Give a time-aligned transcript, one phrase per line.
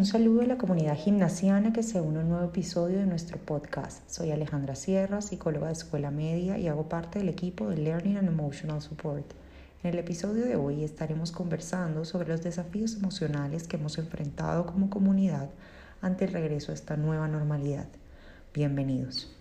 [0.00, 3.36] Un saludo a la comunidad gimnasiana que se une a un nuevo episodio de nuestro
[3.36, 4.08] podcast.
[4.08, 8.28] Soy Alejandra Sierra, psicóloga de escuela media y hago parte del equipo de Learning and
[8.28, 9.34] Emotional Support.
[9.82, 14.88] En el episodio de hoy estaremos conversando sobre los desafíos emocionales que hemos enfrentado como
[14.88, 15.50] comunidad
[16.00, 17.88] ante el regreso a esta nueva normalidad.
[18.54, 19.39] Bienvenidos.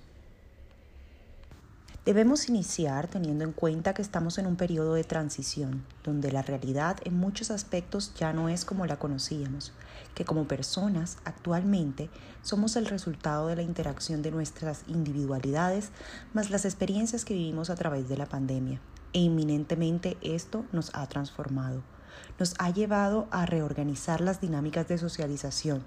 [2.06, 6.98] Debemos iniciar teniendo en cuenta que estamos en un periodo de transición, donde la realidad
[7.04, 9.74] en muchos aspectos ya no es como la conocíamos,
[10.16, 12.10] que como personas actualmente
[12.42, 15.92] somos el resultado de la interacción de nuestras individualidades
[16.34, 18.80] más las experiencias que vivimos a través de la pandemia.
[19.12, 21.84] E inminentemente esto nos ha transformado,
[22.40, 25.84] nos ha llevado a reorganizar las dinámicas de socialización,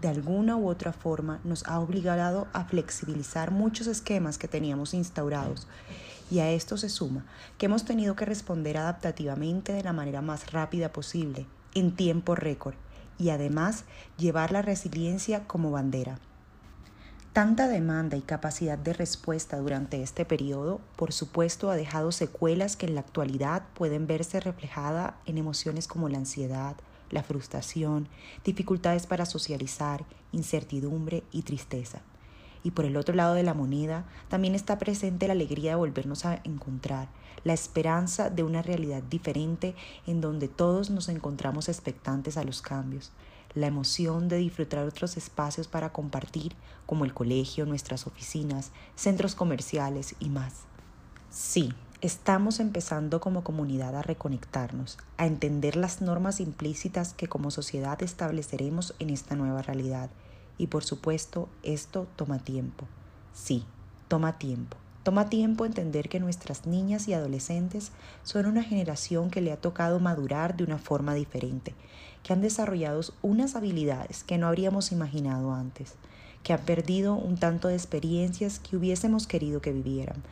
[0.00, 5.66] de alguna u otra forma nos ha obligado a flexibilizar muchos esquemas que teníamos instaurados.
[6.30, 7.24] Y a esto se suma
[7.56, 12.74] que hemos tenido que responder adaptativamente de la manera más rápida posible, en tiempo récord,
[13.18, 13.84] y además
[14.16, 16.18] llevar la resiliencia como bandera.
[17.32, 22.86] Tanta demanda y capacidad de respuesta durante este periodo, por supuesto, ha dejado secuelas que
[22.86, 26.74] en la actualidad pueden verse reflejadas en emociones como la ansiedad,
[27.10, 28.08] la frustración,
[28.44, 32.00] dificultades para socializar, incertidumbre y tristeza.
[32.64, 36.24] Y por el otro lado de la moneda también está presente la alegría de volvernos
[36.24, 37.08] a encontrar,
[37.44, 39.74] la esperanza de una realidad diferente
[40.06, 43.12] en donde todos nos encontramos expectantes a los cambios,
[43.54, 46.54] la emoción de disfrutar otros espacios para compartir,
[46.86, 50.54] como el colegio, nuestras oficinas, centros comerciales y más.
[51.30, 58.00] Sí, Estamos empezando como comunidad a reconectarnos, a entender las normas implícitas que como sociedad
[58.04, 60.08] estableceremos en esta nueva realidad.
[60.58, 62.86] Y por supuesto, esto toma tiempo.
[63.34, 63.64] Sí,
[64.06, 64.76] toma tiempo.
[65.02, 67.90] Toma tiempo entender que nuestras niñas y adolescentes
[68.22, 71.74] son una generación que le ha tocado madurar de una forma diferente,
[72.22, 75.96] que han desarrollado unas habilidades que no habríamos imaginado antes,
[76.42, 80.22] que han perdido un tanto de experiencias que hubiésemos querido que vivieran,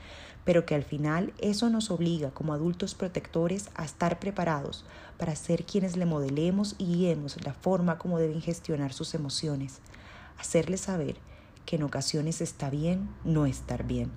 [0.45, 4.85] pero que al final eso nos obliga como adultos protectores a estar preparados
[5.19, 9.81] para ser quienes le modelemos y guiemos la forma como deben gestionar sus emociones,
[10.39, 11.17] hacerles saber
[11.65, 14.13] que en ocasiones está bien no estar bien,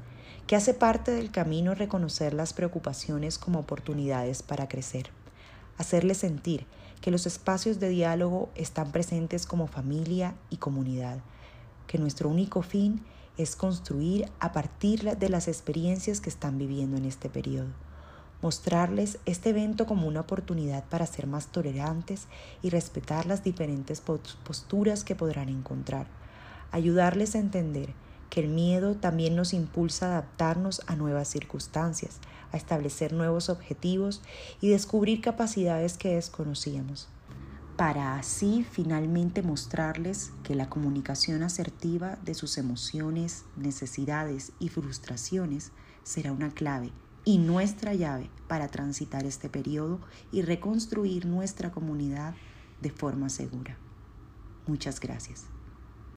[0.45, 5.09] que hace parte del camino reconocer las preocupaciones como oportunidades para crecer,
[5.77, 6.67] hacerles sentir
[7.01, 11.19] que los espacios de diálogo están presentes como familia y comunidad,
[11.89, 13.01] que nuestro único fin
[13.35, 17.69] es construir a partir de las experiencias que están viviendo en este periodo.
[18.43, 22.27] Mostrarles este evento como una oportunidad para ser más tolerantes
[22.61, 26.05] y respetar las diferentes posturas que podrán encontrar.
[26.71, 27.89] Ayudarles a entender
[28.29, 32.19] que el miedo también nos impulsa a adaptarnos a nuevas circunstancias,
[32.51, 34.21] a establecer nuevos objetivos
[34.61, 37.09] y descubrir capacidades que desconocíamos
[37.79, 45.71] para así finalmente mostrarles que la comunicación asertiva de sus emociones, necesidades y frustraciones
[46.03, 46.91] será una clave
[47.23, 52.35] y nuestra llave para transitar este periodo y reconstruir nuestra comunidad
[52.81, 53.77] de forma segura.
[54.67, 55.45] Muchas gracias.